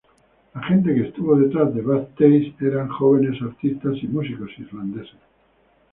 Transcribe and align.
La 0.55 0.63
gente 0.63 0.95
que 0.95 1.09
estuvo 1.09 1.35
detrás 1.35 1.75
de 1.75 1.81
Bad 1.83 2.05
Taste 2.17 2.55
eran 2.61 2.87
jóvenes 2.89 3.39
artistas 3.39 3.97
y 4.01 4.07
músicos 4.07 4.49
islandeses. 4.57 5.13